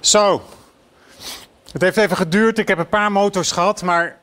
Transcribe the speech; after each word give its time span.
Zo. 0.00 0.42
Het 1.72 1.82
heeft 1.82 1.96
even 1.96 2.16
geduurd. 2.16 2.58
Ik 2.58 2.68
heb 2.68 2.78
een 2.78 2.88
paar 2.88 3.12
motors 3.12 3.52
gehad, 3.52 3.82
maar 3.82 4.18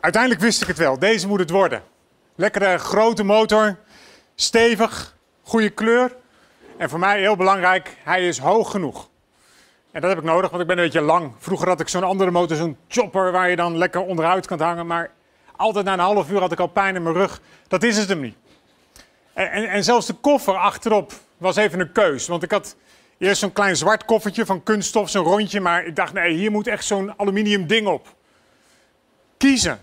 uiteindelijk 0.00 0.42
wist 0.42 0.62
ik 0.62 0.68
het 0.68 0.78
wel. 0.78 0.98
Deze 0.98 1.26
moet 1.26 1.38
het 1.38 1.50
worden. 1.50 1.82
Lekkere 2.34 2.78
grote 2.78 3.22
motor, 3.22 3.76
stevig, 4.34 5.16
goede 5.42 5.70
kleur. 5.70 6.16
En 6.76 6.90
voor 6.90 6.98
mij 6.98 7.20
heel 7.20 7.36
belangrijk, 7.36 7.96
hij 8.04 8.28
is 8.28 8.38
hoog 8.38 8.70
genoeg. 8.70 9.08
En 9.90 10.00
dat 10.00 10.10
heb 10.10 10.18
ik 10.18 10.24
nodig, 10.24 10.50
want 10.50 10.62
ik 10.62 10.68
ben 10.68 10.78
een 10.78 10.84
beetje 10.84 11.00
lang. 11.00 11.32
Vroeger 11.38 11.68
had 11.68 11.80
ik 11.80 11.88
zo'n 11.88 12.02
andere 12.02 12.30
motor, 12.30 12.56
zo'n 12.56 12.76
chopper 12.88 13.32
waar 13.32 13.50
je 13.50 13.56
dan 13.56 13.78
lekker 13.78 14.00
onderuit 14.00 14.46
kan 14.46 14.60
hangen. 14.60 14.86
Maar 14.86 15.10
altijd 15.56 15.84
na 15.84 15.92
een 15.92 15.98
half 15.98 16.30
uur 16.30 16.40
had 16.40 16.52
ik 16.52 16.60
al 16.60 16.66
pijn 16.66 16.94
in 16.94 17.02
mijn 17.02 17.14
rug. 17.14 17.40
Dat 17.68 17.82
is 17.82 17.96
het 17.96 18.08
hem 18.08 18.20
niet. 18.20 18.36
En, 19.32 19.50
en, 19.50 19.68
en 19.68 19.84
zelfs 19.84 20.06
de 20.06 20.14
koffer 20.14 20.56
achterop 20.56 21.12
was 21.36 21.56
even 21.56 21.80
een 21.80 21.92
keus. 21.92 22.26
Want 22.26 22.42
ik 22.42 22.50
had 22.50 22.76
eerst 23.18 23.40
zo'n 23.40 23.52
klein 23.52 23.76
zwart 23.76 24.04
koffertje 24.04 24.46
van 24.46 24.62
kunststof, 24.62 25.10
zo'n 25.10 25.24
rondje. 25.24 25.60
Maar 25.60 25.86
ik 25.86 25.96
dacht, 25.96 26.12
nee, 26.12 26.34
hier 26.34 26.50
moet 26.50 26.66
echt 26.66 26.84
zo'n 26.84 27.18
aluminium 27.18 27.66
ding 27.66 27.86
op. 27.86 28.14
Kiezen. 29.36 29.80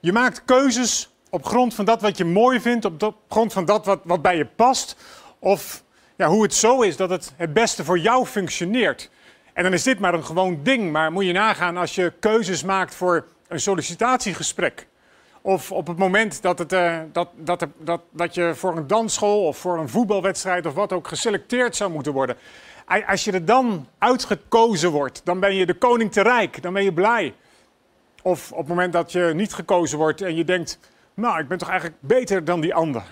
Je 0.00 0.12
maakt 0.12 0.44
keuzes 0.44 1.10
op 1.30 1.44
grond 1.44 1.74
van 1.74 1.84
dat 1.84 2.02
wat 2.02 2.16
je 2.16 2.24
mooi 2.24 2.60
vindt, 2.60 2.84
op 2.84 3.14
grond 3.28 3.52
van 3.52 3.64
dat 3.64 3.86
wat, 3.86 4.00
wat 4.04 4.22
bij 4.22 4.36
je 4.36 4.46
past. 4.46 4.96
Of 5.38 5.84
ja, 6.16 6.28
hoe 6.28 6.42
het 6.42 6.54
zo 6.54 6.82
is 6.82 6.96
dat 6.96 7.10
het 7.10 7.32
het 7.36 7.52
beste 7.52 7.84
voor 7.84 7.98
jou 7.98 8.26
functioneert. 8.26 9.10
En 9.52 9.62
dan 9.62 9.72
is 9.72 9.82
dit 9.82 9.98
maar 9.98 10.14
een 10.14 10.24
gewoon 10.24 10.60
ding. 10.62 10.92
Maar 10.92 11.12
moet 11.12 11.24
je 11.24 11.32
nagaan 11.32 11.76
als 11.76 11.94
je 11.94 12.12
keuzes 12.20 12.62
maakt 12.62 12.94
voor 12.94 13.26
een 13.48 13.60
sollicitatiegesprek. 13.60 14.86
Of 15.42 15.72
op 15.72 15.86
het 15.86 15.98
moment 15.98 16.42
dat, 16.42 16.58
het, 16.58 16.72
uh, 16.72 16.98
dat, 17.12 17.28
dat, 17.36 17.66
dat, 17.78 18.00
dat 18.10 18.34
je 18.34 18.54
voor 18.54 18.76
een 18.76 18.86
dansschool 18.86 19.46
of 19.46 19.56
voor 19.56 19.78
een 19.78 19.88
voetbalwedstrijd 19.88 20.66
of 20.66 20.74
wat 20.74 20.92
ook 20.92 21.08
geselecteerd 21.08 21.76
zou 21.76 21.90
moeten 21.90 22.12
worden. 22.12 22.36
Als 23.06 23.24
je 23.24 23.32
er 23.32 23.44
dan 23.44 23.86
uitgekozen 23.98 24.90
wordt, 24.90 25.20
dan 25.24 25.40
ben 25.40 25.54
je 25.54 25.66
de 25.66 25.74
koning 25.74 26.12
te 26.12 26.22
rijk, 26.22 26.62
dan 26.62 26.72
ben 26.72 26.84
je 26.84 26.92
blij. 26.92 27.34
Of 28.22 28.52
op 28.52 28.58
het 28.58 28.68
moment 28.68 28.92
dat 28.92 29.12
je 29.12 29.32
niet 29.34 29.54
gekozen 29.54 29.98
wordt 29.98 30.20
en 30.20 30.36
je 30.36 30.44
denkt, 30.44 30.78
nou, 31.14 31.40
ik 31.40 31.48
ben 31.48 31.58
toch 31.58 31.68
eigenlijk 31.68 32.00
beter 32.00 32.44
dan 32.44 32.60
die 32.60 32.74
ander. 32.74 33.02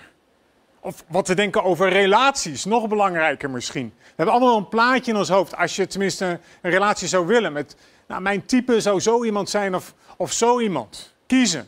Of 0.79 1.03
wat 1.07 1.25
te 1.25 1.35
denken 1.35 1.63
over 1.63 1.89
relaties, 1.89 2.65
nog 2.65 2.87
belangrijker 2.87 3.49
misschien. 3.49 3.93
We 3.97 4.13
hebben 4.15 4.35
allemaal 4.35 4.57
een 4.57 4.69
plaatje 4.69 5.11
in 5.11 5.17
ons 5.17 5.29
hoofd. 5.29 5.55
Als 5.55 5.75
je 5.75 5.87
tenminste 5.87 6.39
een 6.61 6.71
relatie 6.71 7.07
zou 7.07 7.25
willen 7.25 7.53
met, 7.53 7.75
nou, 8.07 8.21
mijn 8.21 8.45
type 8.45 8.81
zou 8.81 8.99
zo 8.99 9.23
iemand 9.23 9.49
zijn 9.49 9.75
of, 9.75 9.93
of 10.17 10.31
zo 10.31 10.59
iemand. 10.59 11.15
Kiezen. 11.25 11.67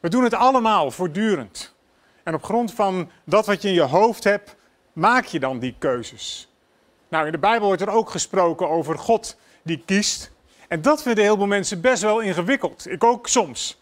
We 0.00 0.08
doen 0.08 0.24
het 0.24 0.34
allemaal 0.34 0.90
voortdurend. 0.90 1.74
En 2.22 2.34
op 2.34 2.44
grond 2.44 2.72
van 2.72 3.10
dat 3.24 3.46
wat 3.46 3.62
je 3.62 3.68
in 3.68 3.74
je 3.74 3.80
hoofd 3.80 4.24
hebt, 4.24 4.56
maak 4.92 5.24
je 5.24 5.40
dan 5.40 5.58
die 5.58 5.74
keuzes. 5.78 6.48
Nou, 7.08 7.26
in 7.26 7.32
de 7.32 7.38
Bijbel 7.38 7.66
wordt 7.66 7.82
er 7.82 7.90
ook 7.90 8.10
gesproken 8.10 8.68
over 8.68 8.98
God 8.98 9.36
die 9.62 9.82
kiest. 9.86 10.30
En 10.68 10.82
dat 10.82 11.02
vinden 11.02 11.24
heel 11.24 11.36
veel 11.36 11.46
mensen 11.46 11.80
best 11.80 12.02
wel 12.02 12.20
ingewikkeld. 12.20 12.90
Ik 12.90 13.04
ook 13.04 13.28
soms. 13.28 13.80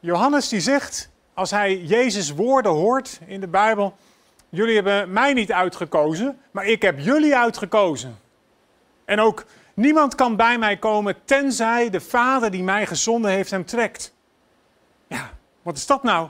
Johannes 0.00 0.48
die 0.48 0.60
zegt, 0.60 1.10
als 1.34 1.50
hij 1.50 1.78
Jezus 1.78 2.30
woorden 2.30 2.72
hoort 2.72 3.20
in 3.26 3.40
de 3.40 3.48
Bijbel, 3.48 3.96
jullie 4.48 4.74
hebben 4.74 5.12
mij 5.12 5.32
niet 5.32 5.52
uitgekozen, 5.52 6.38
maar 6.50 6.66
ik 6.66 6.82
heb 6.82 6.98
jullie 6.98 7.36
uitgekozen. 7.36 8.18
En 9.04 9.20
ook 9.20 9.44
niemand 9.74 10.14
kan 10.14 10.36
bij 10.36 10.58
mij 10.58 10.76
komen 10.76 11.16
tenzij 11.24 11.90
de 11.90 12.00
Vader 12.00 12.50
die 12.50 12.62
mij 12.62 12.86
gezonden 12.86 13.30
heeft 13.30 13.50
hem 13.50 13.64
trekt. 13.64 14.13
Wat 15.64 15.76
is 15.76 15.86
dat 15.86 16.02
nou? 16.02 16.28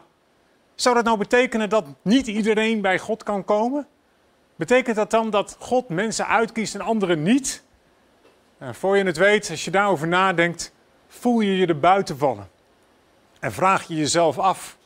Zou 0.74 0.94
dat 0.94 1.04
nou 1.04 1.18
betekenen 1.18 1.68
dat 1.68 1.86
niet 2.02 2.26
iedereen 2.26 2.80
bij 2.80 2.98
God 2.98 3.22
kan 3.22 3.44
komen? 3.44 3.86
Betekent 4.56 4.96
dat 4.96 5.10
dan 5.10 5.30
dat 5.30 5.56
God 5.58 5.88
mensen 5.88 6.26
uitkiest 6.26 6.74
en 6.74 6.80
anderen 6.80 7.22
niet? 7.22 7.62
Nou, 8.58 8.74
voor 8.74 8.96
je 8.96 9.04
het 9.04 9.16
weet, 9.16 9.50
als 9.50 9.64
je 9.64 9.70
daarover 9.70 10.08
nadenkt, 10.08 10.72
voel 11.08 11.40
je 11.40 11.56
je 11.56 11.66
er 11.66 11.80
buiten 11.80 12.18
vallen. 12.18 12.48
En 13.40 13.52
vraag 13.52 13.88
je 13.88 13.94
jezelf 13.94 14.38
af, 14.38 14.76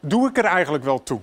doe 0.00 0.28
ik 0.28 0.38
er 0.38 0.44
eigenlijk 0.44 0.84
wel 0.84 1.02
toe? 1.02 1.20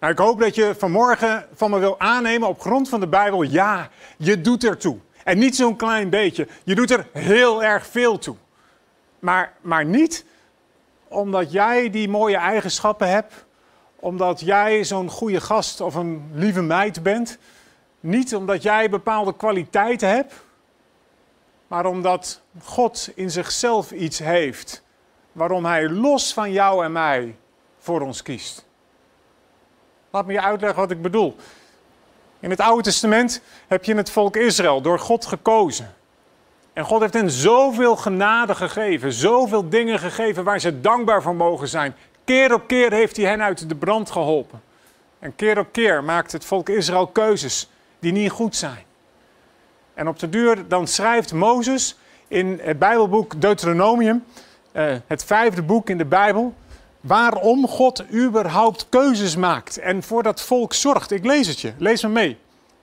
Nou, 0.00 0.12
ik 0.12 0.18
hoop 0.18 0.40
dat 0.40 0.54
je 0.54 0.74
vanmorgen 0.78 1.46
van 1.54 1.70
me 1.70 1.78
wil 1.78 2.00
aannemen 2.00 2.48
op 2.48 2.60
grond 2.60 2.88
van 2.88 3.00
de 3.00 3.08
Bijbel, 3.08 3.42
ja, 3.42 3.88
je 4.16 4.40
doet 4.40 4.64
er 4.64 4.76
toe. 4.76 4.98
En 5.24 5.38
niet 5.38 5.56
zo'n 5.56 5.76
klein 5.76 6.10
beetje, 6.10 6.48
je 6.64 6.74
doet 6.74 6.90
er 6.90 7.08
heel 7.12 7.62
erg 7.62 7.86
veel 7.86 8.18
toe. 8.18 8.36
Maar, 9.18 9.52
maar 9.60 9.84
niet 9.84 10.24
omdat 11.08 11.52
jij 11.52 11.90
die 11.90 12.08
mooie 12.08 12.36
eigenschappen 12.36 13.08
hebt, 13.08 13.46
omdat 13.96 14.40
jij 14.40 14.84
zo'n 14.84 15.10
goede 15.10 15.40
gast 15.40 15.80
of 15.80 15.94
een 15.94 16.30
lieve 16.32 16.62
meid 16.62 17.02
bent, 17.02 17.38
niet 18.00 18.34
omdat 18.34 18.62
jij 18.62 18.90
bepaalde 18.90 19.36
kwaliteiten 19.36 20.08
hebt, 20.08 20.34
maar 21.66 21.86
omdat 21.86 22.40
God 22.62 23.10
in 23.14 23.30
zichzelf 23.30 23.92
iets 23.92 24.18
heeft 24.18 24.82
waarom 25.32 25.64
Hij 25.64 25.88
los 25.88 26.32
van 26.32 26.52
jou 26.52 26.84
en 26.84 26.92
mij 26.92 27.36
voor 27.78 28.00
ons 28.00 28.22
kiest. 28.22 28.66
Laat 30.10 30.26
me 30.26 30.32
je 30.32 30.42
uitleggen 30.42 30.80
wat 30.80 30.90
ik 30.90 31.02
bedoel. 31.02 31.36
In 32.40 32.50
het 32.50 32.60
Oude 32.60 32.82
Testament 32.82 33.40
heb 33.66 33.84
je 33.84 33.94
het 33.94 34.10
volk 34.10 34.36
Israël 34.36 34.80
door 34.80 34.98
God 34.98 35.26
gekozen. 35.26 35.94
En 36.78 36.84
God 36.84 37.00
heeft 37.00 37.14
hen 37.14 37.30
zoveel 37.30 37.96
genade 37.96 38.54
gegeven, 38.54 39.12
zoveel 39.12 39.68
dingen 39.68 39.98
gegeven 39.98 40.44
waar 40.44 40.60
ze 40.60 40.80
dankbaar 40.80 41.22
voor 41.22 41.34
mogen 41.34 41.68
zijn. 41.68 41.94
Keer 42.24 42.54
op 42.54 42.66
keer 42.66 42.92
heeft 42.92 43.16
hij 43.16 43.26
hen 43.26 43.42
uit 43.42 43.68
de 43.68 43.74
brand 43.74 44.10
geholpen. 44.10 44.62
En 45.18 45.34
keer 45.36 45.58
op 45.58 45.72
keer 45.72 46.04
maakt 46.04 46.32
het 46.32 46.44
volk 46.44 46.68
Israël 46.68 47.06
keuzes 47.06 47.70
die 47.98 48.12
niet 48.12 48.30
goed 48.30 48.56
zijn. 48.56 48.84
En 49.94 50.08
op 50.08 50.18
de 50.18 50.28
duur 50.28 50.68
dan 50.68 50.86
schrijft 50.86 51.32
Mozes 51.32 51.96
in 52.28 52.60
het 52.62 52.78
Bijbelboek 52.78 53.40
Deuteronomium, 53.40 54.24
eh, 54.72 54.94
het 55.06 55.24
vijfde 55.24 55.62
boek 55.62 55.90
in 55.90 55.98
de 55.98 56.06
Bijbel, 56.06 56.54
waarom 57.00 57.68
God 57.68 58.04
überhaupt 58.12 58.86
keuzes 58.88 59.36
maakt 59.36 59.78
en 59.78 60.02
voor 60.02 60.22
dat 60.22 60.40
volk 60.40 60.74
zorgt. 60.74 61.10
Ik 61.10 61.24
lees 61.24 61.46
het 61.46 61.60
je, 61.60 61.72
lees 61.78 62.02
me 62.02 62.08
mee. 62.08 62.38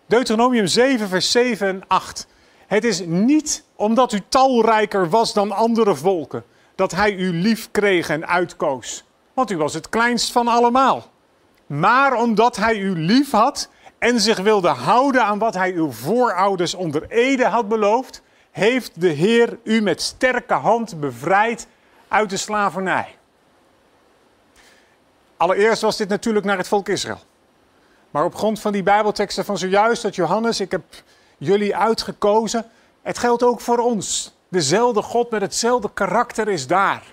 Deuteronomium 0.06 0.68
7, 0.68 1.08
vers 1.08 1.32
7 1.32 1.68
en 1.68 1.84
8. 1.88 2.28
Het 2.68 2.84
is 2.84 3.00
niet 3.06 3.64
omdat 3.76 4.12
u 4.12 4.22
talrijker 4.30 5.10
was 5.10 5.34
dan 5.34 5.52
andere 5.52 5.96
volken, 5.96 6.44
dat 6.76 6.92
hij 6.92 7.14
u 7.14 7.34
lief 7.34 7.72
kreeg 7.72 8.10
en 8.10 8.28
uitkoos. 8.28 9.04
Want 9.34 9.52
u 9.52 9.58
was 9.58 9.74
het 9.74 9.90
kleinst 9.90 10.32
van 10.32 10.48
allemaal. 10.48 11.04
Maar 11.66 12.14
omdat 12.14 12.56
hij 12.56 12.78
u 12.78 13.00
lief 13.00 13.32
had 13.32 13.70
en 13.98 14.22
zich 14.22 14.40
wilde 14.40 14.68
houden 14.68 15.24
aan 15.24 15.40
wat 15.40 15.54
hij 15.54 15.72
uw 15.74 15.92
voorouders 15.92 16.74
onder 16.74 17.10
ede 17.10 17.46
had 17.46 17.68
beloofd, 17.68 18.22
heeft 18.52 19.02
de 19.02 19.10
Heer 19.10 19.58
u 19.64 19.82
met 19.82 20.02
sterke 20.02 20.54
hand 20.54 21.00
bevrijd 21.00 21.68
uit 22.08 22.30
de 22.30 22.38
slavernij. 22.38 23.16
Allereerst 25.38 25.82
was 25.82 25.98
dit 25.98 26.10
natuurlijk 26.10 26.46
naar 26.46 26.58
het 26.58 26.68
volk 26.68 26.90
Israël. 26.90 27.20
Maar 28.12 28.24
op 28.24 28.36
grond 28.36 28.60
van 28.60 28.72
die 28.72 28.84
Bijbelteksten 28.84 29.46
van 29.46 29.58
zojuist, 29.58 30.02
dat 30.02 30.16
Johannes, 30.16 30.60
ik 30.60 30.72
heb 30.72 30.84
jullie 31.38 31.76
uitgekozen. 31.76 32.66
Het 33.02 33.18
geldt 33.18 33.44
ook 33.44 33.62
voor 33.62 33.78
ons. 33.78 34.36
Dezelfde 34.50 35.02
God 35.02 35.30
met 35.30 35.42
hetzelfde 35.42 35.90
karakter 35.94 36.48
is 36.48 36.68
daar. 36.68 37.04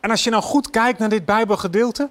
En 0.00 0.10
als 0.10 0.24
je 0.24 0.30
nou 0.30 0.42
goed 0.42 0.70
kijkt 0.70 0.98
naar 0.98 1.08
dit 1.08 1.24
Bijbelgedeelte. 1.24 2.10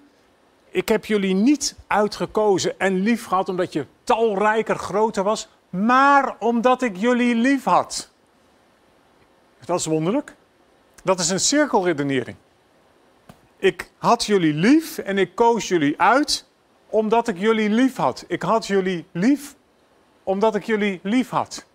Ik 0.71 0.89
heb 0.89 1.05
jullie 1.05 1.33
niet 1.33 1.75
uitgekozen 1.87 2.79
en 2.79 2.99
lief 2.99 3.25
gehad 3.25 3.49
omdat 3.49 3.73
je 3.73 3.85
talrijker 4.03 4.75
groter 4.75 5.23
was, 5.23 5.47
maar 5.69 6.35
omdat 6.39 6.81
ik 6.81 6.97
jullie 6.97 7.35
lief 7.35 7.63
had. 7.63 8.09
Dat 9.65 9.79
is 9.79 9.85
wonderlijk. 9.85 10.35
Dat 11.03 11.19
is 11.19 11.29
een 11.29 11.39
cirkelredenering. 11.39 12.37
Ik 13.57 13.91
had 13.97 14.25
jullie 14.25 14.53
lief 14.53 14.97
en 14.97 15.17
ik 15.17 15.35
koos 15.35 15.67
jullie 15.67 16.01
uit 16.01 16.47
omdat 16.89 17.27
ik 17.27 17.37
jullie 17.37 17.69
lief 17.69 17.95
had. 17.95 18.25
Ik 18.27 18.41
had 18.41 18.67
jullie 18.67 19.05
lief 19.11 19.55
omdat 20.29 20.55
ik 20.55 20.63
jullie 20.63 20.99
lief 21.03 21.29
had. 21.29 21.65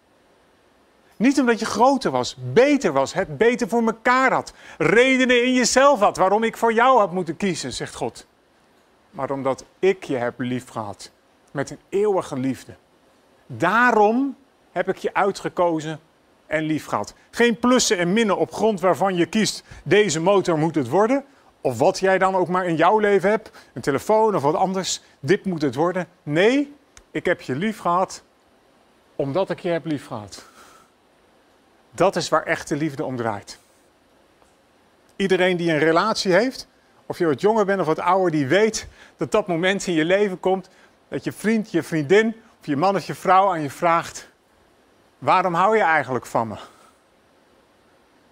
Niet 1.17 1.41
omdat 1.41 1.59
je 1.59 1.65
groter 1.65 2.11
was, 2.11 2.37
beter 2.53 2.93
was, 2.93 3.13
het 3.15 3.39
beter 3.39 3.69
voor 3.69 3.83
elkaar 3.83 4.33
had, 4.33 4.53
redenen 4.79 5.45
in 5.45 5.53
jezelf 5.53 6.01
had 6.01 6.17
waarom 6.17 6.43
ik 6.43 6.57
voor 6.57 6.73
jou 6.73 6.99
had 6.99 7.13
moeten 7.13 7.37
kiezen, 7.37 7.73
zegt 7.73 7.95
God. 7.95 8.27
Maar 9.11 9.31
omdat 9.31 9.65
ik 9.79 10.05
je 10.05 10.17
heb 10.17 10.35
lief 10.39 10.69
gehad 10.69 11.11
met 11.51 11.71
een 11.71 11.79
eeuwige 11.89 12.39
liefde. 12.39 12.75
Daarom 13.47 14.37
heb 14.73 14.89
ik 14.89 14.97
je 14.97 15.15
uitgekozen 15.15 16.01
en 16.47 16.63
lief 16.63 16.87
gehad. 16.87 17.15
Geen 17.31 17.59
plussen 17.59 17.99
en 17.99 18.13
minnen 18.13 18.39
op 18.39 18.53
grond 18.53 18.81
waarvan 18.81 19.15
je 19.15 19.27
kiest, 19.27 19.65
deze 19.85 20.21
motor 20.21 20.59
moet 20.59 20.75
het 20.75 20.89
worden. 20.89 21.25
Of 21.61 21.79
wat 21.79 21.99
jij 21.99 22.19
dan 22.19 22.35
ook 22.35 22.49
maar 22.49 22.67
in 22.67 22.77
jouw 22.77 22.99
leven 22.99 23.31
hebt, 23.31 23.51
een 23.73 23.83
telefoon 23.83 24.35
of 24.35 24.43
wat 24.43 24.55
anders, 24.55 25.01
dit 25.21 25.45
moet 25.45 25.63
het 25.63 25.75
worden. 25.75 26.07
Nee, 26.23 26.75
ik 27.11 27.25
heb 27.25 27.41
je 27.41 27.57
lief 27.57 27.79
gehad 27.79 28.23
omdat 29.17 29.51
ik 29.51 29.61
je 29.61 29.69
heb 29.69 29.85
lief 29.85 30.07
gehad. 30.07 30.45
Dat 31.91 32.17
is 32.17 32.29
waar 32.29 32.47
echte 32.47 32.77
liefde 32.77 33.05
om 33.05 33.17
draait. 33.17 33.59
Iedereen 35.17 35.57
die 35.57 35.71
een 35.71 35.79
relatie 35.79 36.33
heeft, 36.33 36.69
of 37.07 37.19
je 37.19 37.27
wat 37.27 37.41
jonger 37.41 37.65
bent 37.65 37.81
of 37.81 37.87
wat 37.87 37.99
ouder, 37.99 38.31
die 38.31 38.47
weet 38.47 38.87
dat 39.17 39.33
dat 39.33 39.47
moment 39.47 39.87
in 39.87 39.95
je 39.95 40.05
leven 40.05 40.41
komt 40.41 40.69
dat 41.09 41.25
je 41.25 41.33
vriend, 41.33 41.71
je 41.71 41.83
vriendin 41.83 42.35
of 42.61 42.67
je 42.67 42.77
man 42.77 42.97
of 42.97 43.07
je 43.07 43.15
vrouw 43.15 43.49
aan 43.49 43.61
je 43.61 43.71
vraagt: 43.71 44.29
waarom 45.19 45.55
hou 45.55 45.77
je 45.77 45.83
eigenlijk 45.83 46.27
van 46.27 46.49
me? 46.49 46.57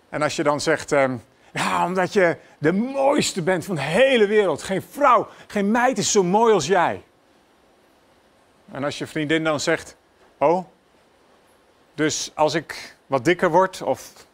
En 0.08 0.23
als 0.23 0.37
je 0.37 0.43
dan 0.43 0.61
zegt, 0.61 0.93
ehm, 0.93 1.17
ja, 1.52 1.84
omdat 1.84 2.12
je 2.12 2.37
de 2.58 2.73
mooiste 2.73 3.43
bent 3.43 3.64
van 3.64 3.75
de 3.75 3.81
hele 3.81 4.26
wereld. 4.26 4.62
Geen 4.62 4.82
vrouw, 4.82 5.29
geen 5.46 5.70
meid 5.70 5.99
is 5.99 6.12
zo 6.12 6.23
mooi 6.23 6.52
als 6.55 6.67
jij. 6.67 7.02
En 8.73 8.84
als 8.84 8.99
je 8.99 9.06
vriendin 9.06 9.44
dan 9.44 9.61
zegt, 9.61 9.96
oh, 10.38 10.67
dus 11.94 12.33
als 12.35 12.55
ik 12.55 12.97
wat 13.06 13.25
dikker 13.25 13.50
word, 13.50 13.83
of 13.83 14.27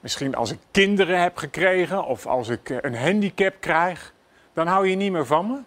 misschien 0.00 0.34
als 0.34 0.50
ik 0.50 0.58
kinderen 0.70 1.22
heb 1.22 1.36
gekregen, 1.36 2.04
of 2.04 2.26
als 2.26 2.48
ik 2.48 2.70
eh, 2.70 2.76
een 2.80 2.96
handicap 2.96 3.54
krijg, 3.60 4.12
dan 4.52 4.66
hou 4.66 4.88
je 4.88 4.96
niet 4.96 5.12
meer 5.12 5.26
van 5.26 5.46
me? 5.46 5.58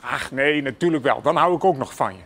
Ach 0.00 0.30
nee, 0.30 0.62
natuurlijk 0.62 1.04
wel, 1.04 1.22
dan 1.22 1.36
hou 1.36 1.54
ik 1.54 1.64
ook 1.64 1.76
nog 1.76 1.94
van 1.94 2.14
je. 2.14 2.22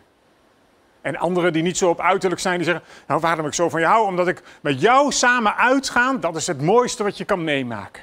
En 1.00 1.16
anderen 1.16 1.52
die 1.52 1.62
niet 1.62 1.76
zo 1.76 1.88
op 1.88 2.00
uiterlijk 2.00 2.40
zijn, 2.40 2.56
die 2.56 2.64
zeggen: 2.64 2.84
Nou, 3.06 3.20
waarom 3.20 3.46
ik 3.46 3.54
zo 3.54 3.68
van 3.68 3.80
je 3.80 3.86
hou? 3.86 4.06
Omdat 4.06 4.28
ik 4.28 4.42
met 4.60 4.80
jou 4.80 5.12
samen 5.12 5.56
uitgaan, 5.56 6.20
dat 6.20 6.36
is 6.36 6.46
het 6.46 6.62
mooiste 6.62 7.02
wat 7.02 7.18
je 7.18 7.24
kan 7.24 7.44
meemaken. 7.44 8.02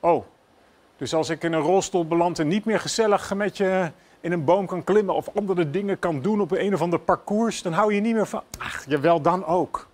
Oh, 0.00 0.24
dus 0.96 1.14
als 1.14 1.28
ik 1.28 1.42
in 1.42 1.52
een 1.52 1.60
rolstoel 1.60 2.06
beland 2.06 2.38
en 2.38 2.48
niet 2.48 2.64
meer 2.64 2.80
gezellig 2.80 3.34
met 3.34 3.56
je 3.56 3.90
in 4.22 4.32
een 4.32 4.44
boom 4.44 4.66
kan 4.66 4.84
klimmen 4.84 5.14
of 5.14 5.28
andere 5.34 5.70
dingen 5.70 5.98
kan 5.98 6.20
doen 6.20 6.40
op 6.40 6.50
een 6.50 6.74
of 6.74 6.80
ander 6.80 6.98
parcours, 6.98 7.62
dan 7.62 7.72
hou 7.72 7.94
je 7.94 8.00
niet 8.00 8.14
meer 8.14 8.26
van. 8.26 8.42
Ach, 8.58 8.84
jawel, 8.88 9.20
dan 9.20 9.44
ook. 9.44 9.86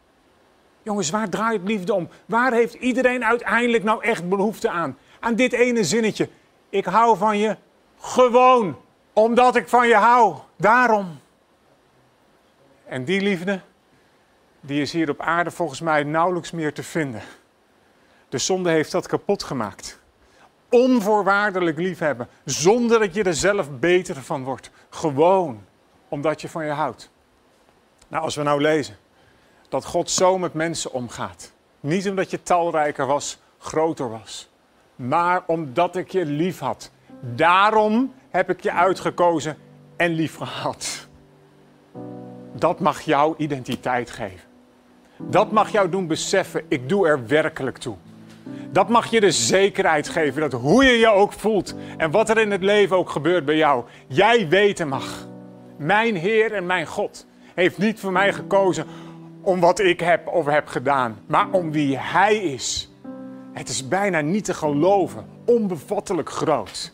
Jongens, 0.83 1.11
waar 1.11 1.29
draait 1.29 1.63
liefde 1.65 1.95
om? 1.95 2.09
Waar 2.27 2.53
heeft 2.53 2.75
iedereen 2.75 3.25
uiteindelijk 3.25 3.85
nou 3.85 4.05
echt 4.05 4.29
behoefte 4.29 4.71
aan? 4.71 4.99
Aan 5.21 5.35
dit 5.35 5.53
ene 5.53 5.85
zinnetje. 5.85 6.29
Ik 6.69 6.85
hou 6.85 7.17
van 7.17 7.39
je 7.39 7.57
gewoon 7.99 8.77
omdat 9.13 9.57
ik 9.57 9.69
van 9.69 9.89
je 9.89 9.95
hou. 9.95 10.37
Daarom. 10.57 11.19
En 12.85 13.05
die 13.05 13.21
liefde, 13.21 13.61
die 14.61 14.81
is 14.81 14.93
hier 14.93 15.11
op 15.11 15.21
aarde 15.21 15.51
volgens 15.51 15.81
mij 15.81 16.03
nauwelijks 16.03 16.51
meer 16.51 16.73
te 16.73 16.83
vinden. 16.83 17.23
De 18.29 18.39
zonde 18.39 18.71
heeft 18.71 18.93
dat 18.93 19.07
kapot 19.07 19.43
gemaakt. 19.43 19.98
Onvoorwaardelijk 20.71 21.79
liefhebben, 21.79 22.29
zonder 22.45 22.99
dat 22.99 23.15
je 23.15 23.23
er 23.23 23.35
zelf 23.35 23.71
beter 23.79 24.17
van 24.17 24.45
wordt. 24.45 24.71
Gewoon 24.89 25.65
omdat 26.09 26.41
je 26.41 26.49
van 26.49 26.65
je 26.65 26.71
houdt. 26.71 27.11
Nou, 28.09 28.25
als 28.25 28.37
we 28.37 28.43
nou 28.43 28.61
lezen 28.61 28.97
dat 29.69 29.85
God 29.85 30.11
zo 30.11 30.39
met 30.39 30.55
mensen 30.55 30.93
omgaat. 30.93 31.53
Niet 31.81 32.09
omdat 32.09 32.31
je 32.31 32.43
talrijker 32.43 33.07
was, 33.07 33.39
groter 33.59 34.11
was. 34.11 34.51
Maar 34.97 35.43
omdat 35.47 35.97
ik 35.97 36.11
je 36.11 36.25
lief 36.25 36.59
had. 36.59 36.91
Daarom 37.21 38.15
heb 38.31 38.51
ik 38.51 38.63
je 38.63 38.73
uitgekozen 38.73 39.57
en 39.97 40.11
lief 40.11 40.37
gehad. 40.37 41.09
Dat 42.53 42.81
mag 42.81 43.01
jouw 43.01 43.35
identiteit 43.37 44.11
geven. 44.11 44.49
Dat 45.19 45.53
mag 45.53 45.71
jou 45.71 45.89
doen 45.89 46.07
beseffen, 46.07 46.65
ik 46.69 46.89
doe 46.89 47.09
er 47.09 47.27
werkelijk 47.27 47.79
toe. 47.79 47.97
Dat 48.71 48.89
mag 48.89 49.11
je 49.11 49.21
de 49.21 49.31
zekerheid 49.31 50.09
geven 50.09 50.41
dat 50.41 50.53
hoe 50.61 50.85
je 50.85 50.99
je 50.99 51.09
ook 51.09 51.33
voelt 51.33 51.75
en 51.97 52.11
wat 52.11 52.29
er 52.29 52.39
in 52.39 52.51
het 52.51 52.63
leven 52.63 52.97
ook 52.97 53.11
gebeurt 53.11 53.45
bij 53.45 53.57
jou, 53.57 53.85
jij 54.07 54.49
weten 54.49 54.89
mag. 54.89 55.29
Mijn 55.77 56.17
Heer 56.17 56.53
en 56.53 56.67
mijn 56.67 56.87
God 56.87 57.27
heeft 57.55 57.79
niet 57.79 58.01
voor 58.01 58.13
mij 58.13 58.33
gekozen 58.33 58.87
om 59.41 59.61
wat 59.61 59.79
ik 59.79 60.01
heb 60.01 60.29
of 60.29 60.47
heb 60.47 60.69
gedaan, 60.69 61.19
maar 61.27 61.51
om 61.51 61.73
wie 61.73 61.99
Hij 61.99 62.37
is. 62.37 62.91
Het 63.53 63.69
is 63.69 63.89
bijna 63.89 64.21
niet 64.21 64.45
te 64.45 64.55
geloven, 64.55 65.27
onbevattelijk 65.45 66.31
groot. 66.31 66.93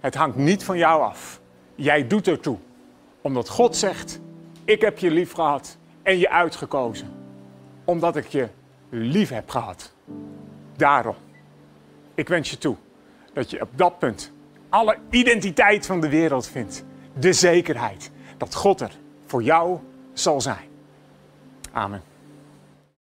Het 0.00 0.14
hangt 0.14 0.36
niet 0.36 0.64
van 0.64 0.78
jou 0.78 1.02
af. 1.02 1.40
Jij 1.74 2.06
doet 2.06 2.28
ertoe, 2.28 2.56
omdat 3.20 3.48
God 3.48 3.76
zegt: 3.76 4.20
ik 4.64 4.80
heb 4.80 4.98
je 4.98 5.10
lief 5.10 5.32
gehad 5.32 5.76
en 6.02 6.18
je 6.18 6.30
uitgekozen. 6.30 7.10
Omdat 7.84 8.16
ik 8.16 8.26
je 8.26 8.48
lief 8.88 9.28
heb 9.28 9.50
gehad. 9.50 9.92
Daarom. 10.82 11.14
Ik 12.14 12.28
wens 12.28 12.50
je 12.50 12.58
toe 12.58 12.76
dat 13.32 13.50
je 13.50 13.60
op 13.60 13.68
dat 13.74 13.98
punt 13.98 14.32
alle 14.68 14.98
identiteit 15.10 15.86
van 15.86 16.00
de 16.00 16.08
wereld 16.08 16.46
vindt. 16.46 16.84
De 17.18 17.32
zekerheid 17.32 18.10
dat 18.36 18.54
God 18.54 18.80
er 18.80 18.98
voor 19.26 19.42
jou 19.42 19.78
zal 20.12 20.40
zijn. 20.40 20.68
Amen. 21.72 22.02